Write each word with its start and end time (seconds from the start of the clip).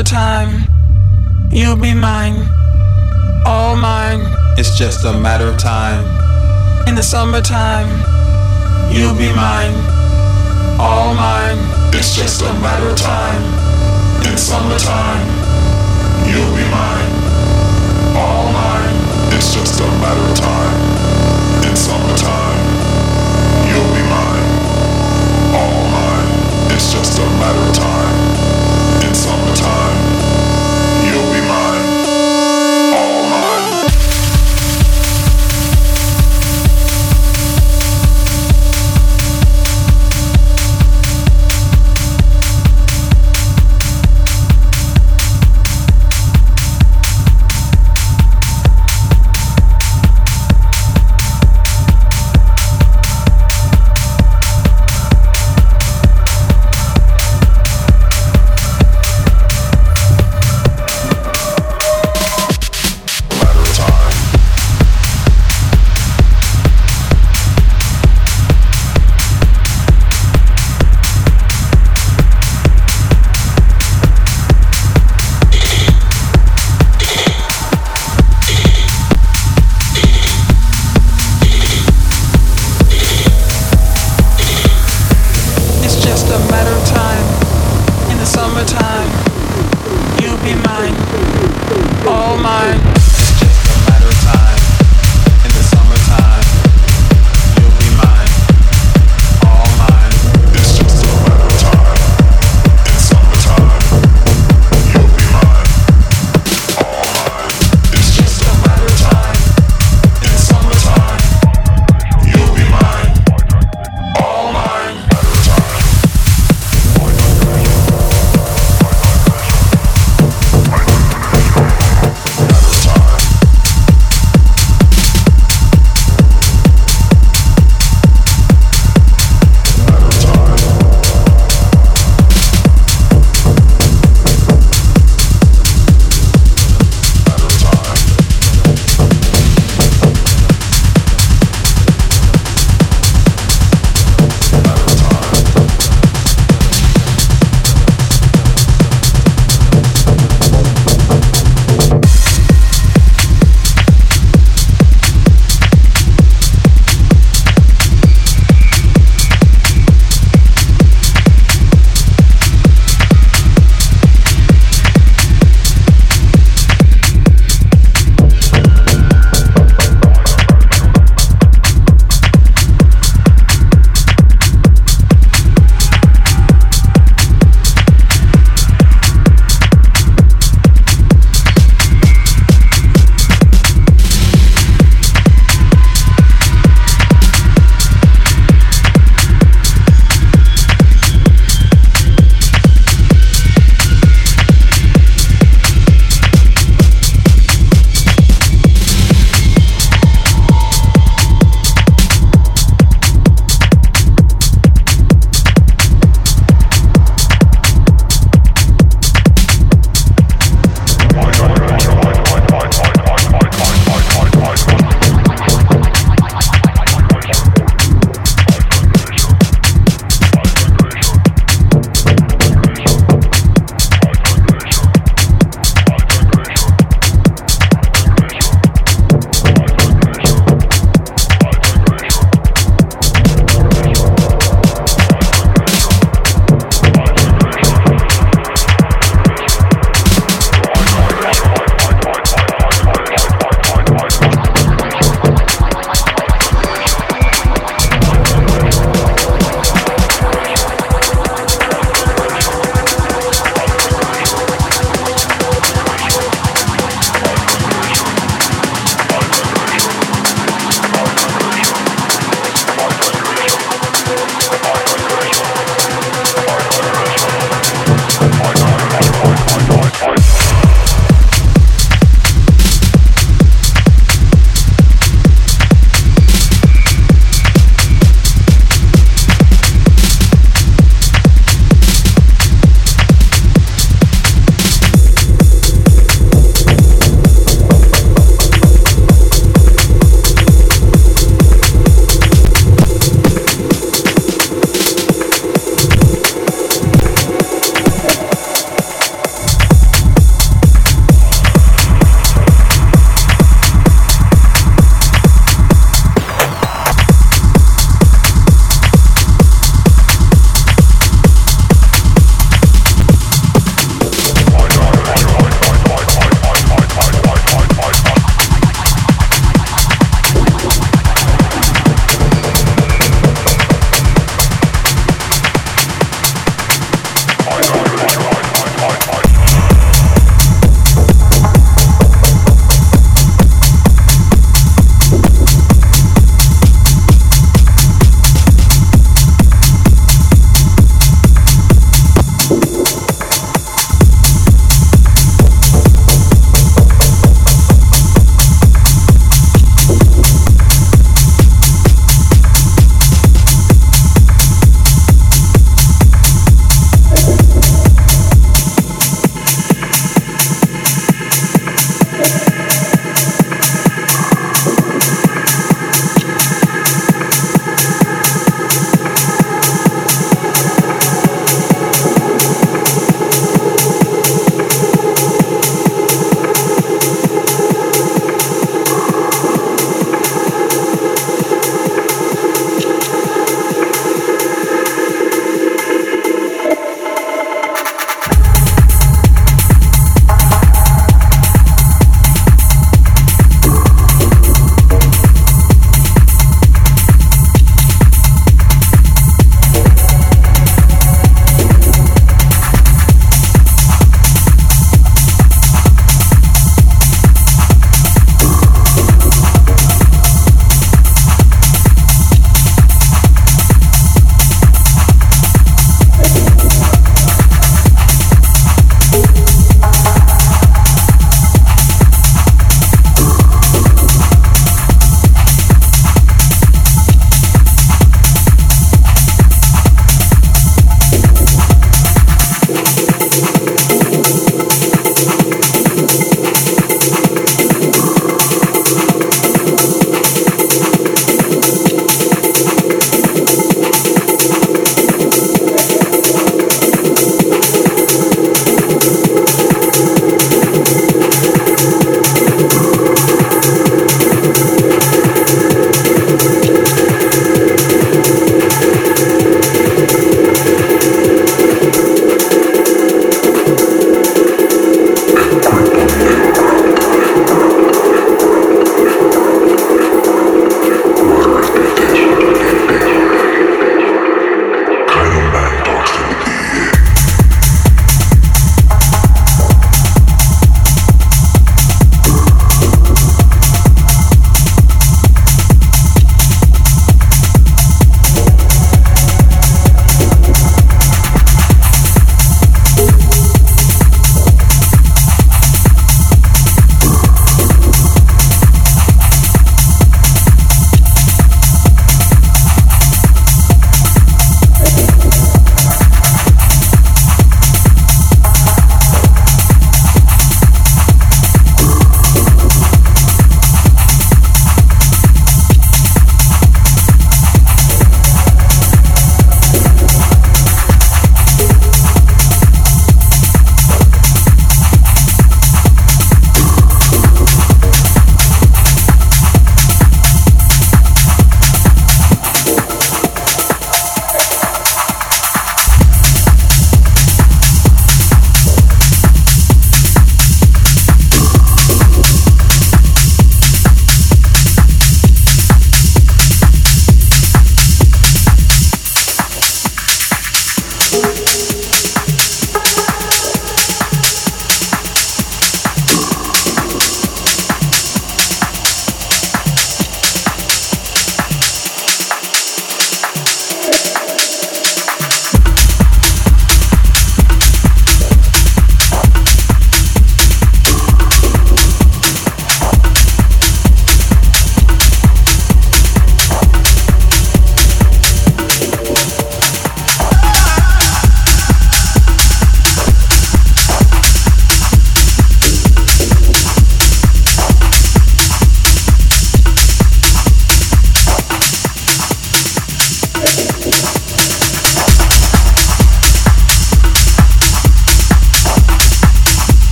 summertime, 0.00 0.64
you'll 1.52 1.76
be 1.76 1.92
mine. 1.92 2.48
All 3.44 3.76
mine. 3.76 4.22
It's 4.56 4.78
just 4.78 5.04
a 5.04 5.12
matter 5.12 5.46
of 5.48 5.58
time. 5.58 6.02
In 6.88 6.94
the 6.94 7.02
summertime, 7.02 7.86
you'll 8.90 9.14
be 9.14 9.28
mine. 9.36 9.74
All 10.80 11.12
mine. 11.12 11.58
It's 11.92 12.16
just 12.16 12.40
a 12.40 12.52
matter 12.64 12.88
of 12.88 12.96
time. 12.96 13.42
In 14.24 14.38
summertime, 14.38 15.26
you'll 16.24 16.54
be 16.56 16.64
mine. 16.72 17.12
All 18.16 18.50
mine. 18.52 18.96
It's 19.36 19.52
just 19.52 19.80
a 19.80 19.86
matter 20.00 20.24
of 20.32 20.36
time. 20.38 21.68
In 21.68 21.76
summertime, 21.76 22.49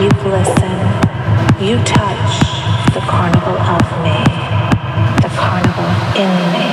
you 0.00 0.10
glisten, 0.22 0.76
you 1.62 1.76
touch 1.84 2.40
the 2.94 3.00
carnival 3.00 3.56
of 3.56 3.84
me, 4.02 4.18
the 5.22 5.30
carnival 5.36 5.88
in 6.18 6.30
me, 6.52 6.68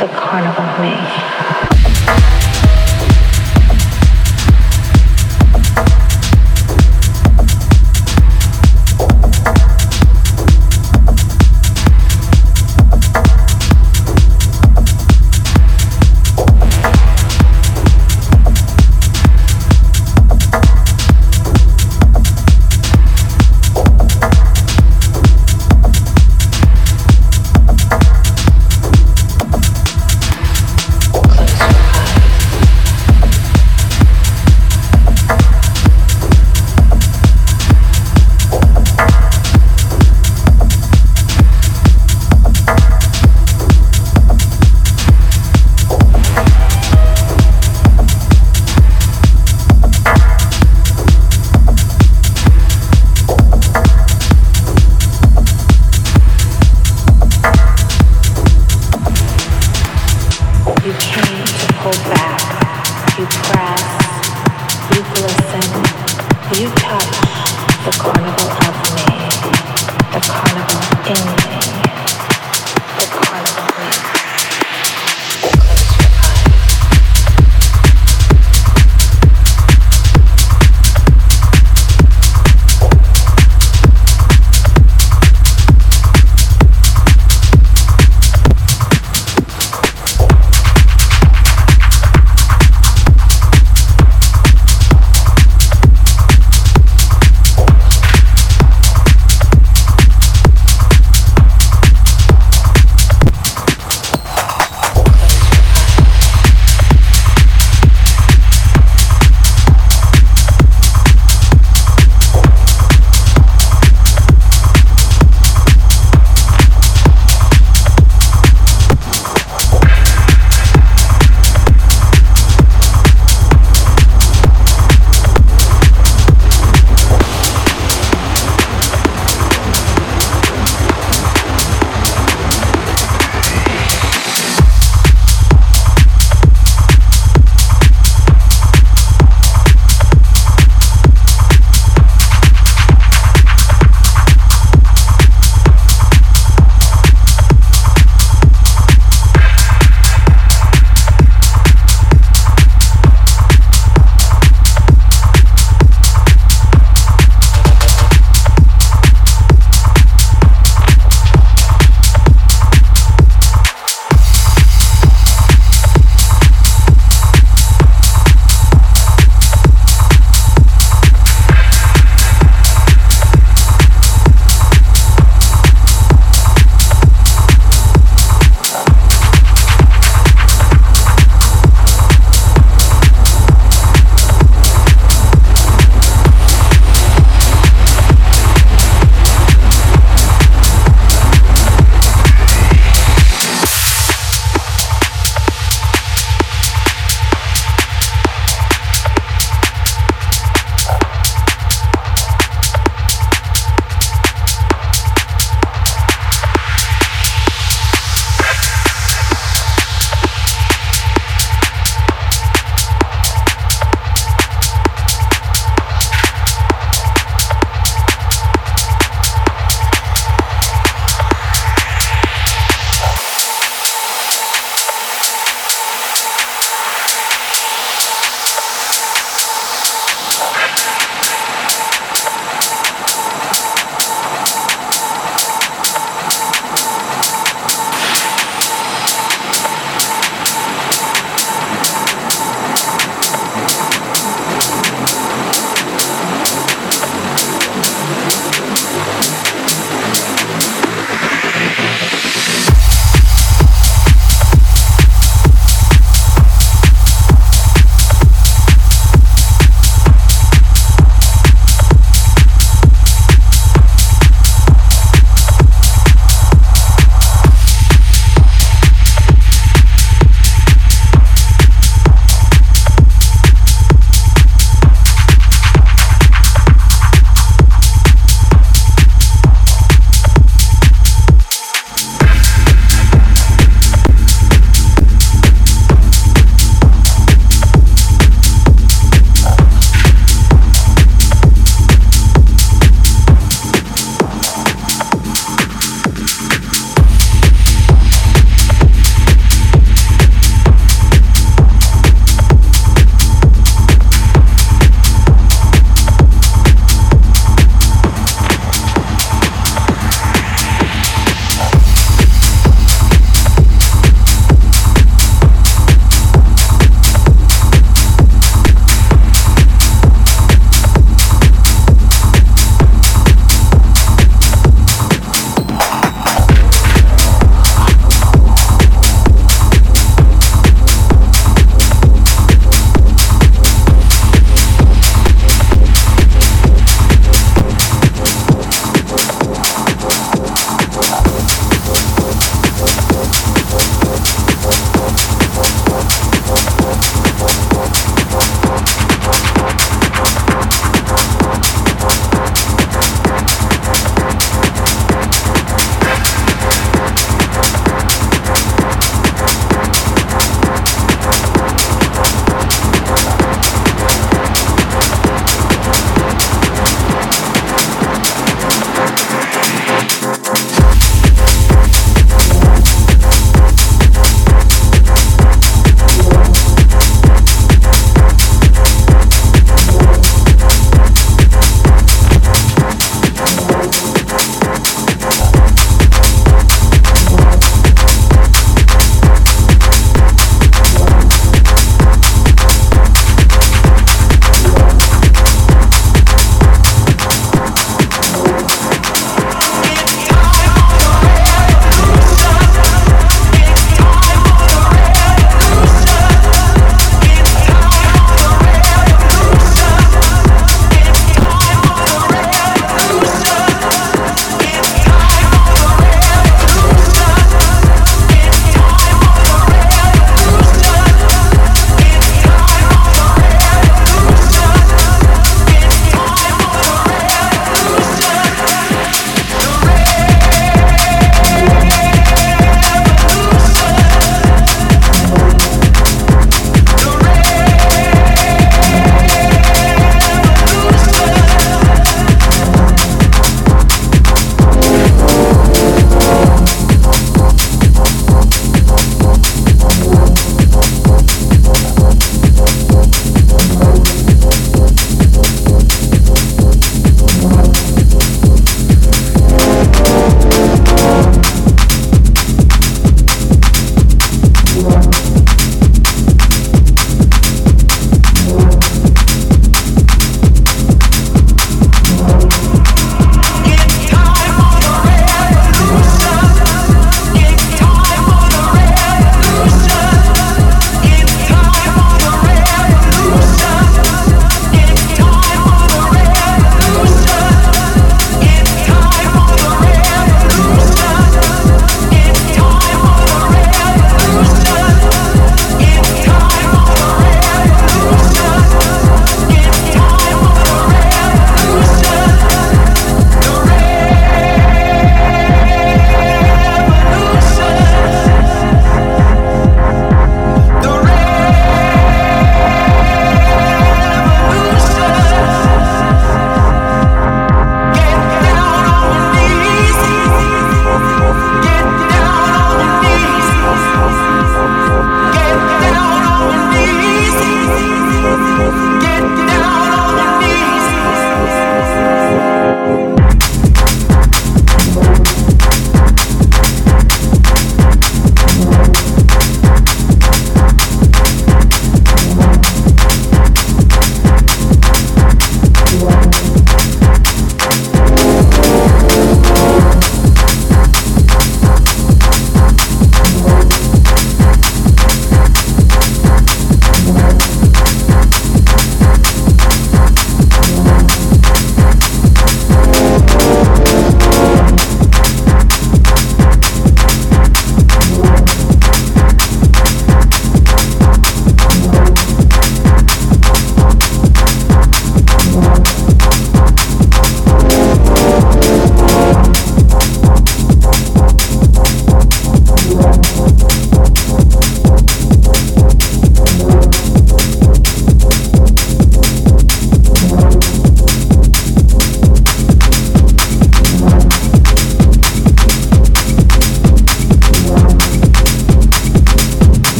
the 0.00 0.08
carnival 0.14 0.64
of 0.64 0.80
me. 0.80 1.55